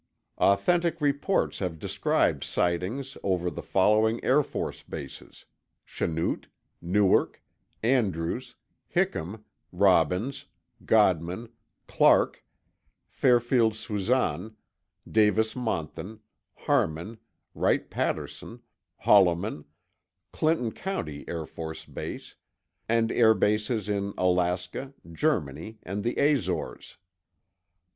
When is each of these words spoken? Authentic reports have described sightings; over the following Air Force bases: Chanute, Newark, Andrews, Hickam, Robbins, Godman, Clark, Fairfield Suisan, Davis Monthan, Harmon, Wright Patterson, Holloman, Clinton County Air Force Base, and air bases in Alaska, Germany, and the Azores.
Authentic 0.39 0.99
reports 0.99 1.59
have 1.59 1.77
described 1.77 2.43
sightings; 2.43 3.19
over 3.21 3.51
the 3.51 3.61
following 3.61 4.19
Air 4.23 4.41
Force 4.41 4.81
bases: 4.81 5.45
Chanute, 5.87 6.45
Newark, 6.81 7.39
Andrews, 7.83 8.55
Hickam, 8.89 9.43
Robbins, 9.71 10.45
Godman, 10.83 11.49
Clark, 11.85 12.43
Fairfield 13.11 13.73
Suisan, 13.75 14.55
Davis 15.07 15.53
Monthan, 15.55 16.21
Harmon, 16.55 17.19
Wright 17.53 17.87
Patterson, 17.87 18.61
Holloman, 19.05 19.65
Clinton 20.31 20.71
County 20.71 21.25
Air 21.27 21.45
Force 21.45 21.85
Base, 21.85 22.33
and 22.89 23.11
air 23.11 23.35
bases 23.35 23.87
in 23.87 24.15
Alaska, 24.17 24.95
Germany, 25.13 25.77
and 25.83 26.03
the 26.03 26.15
Azores. 26.15 26.97